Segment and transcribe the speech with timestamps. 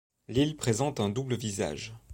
[0.29, 1.93] L'île présente un double visage.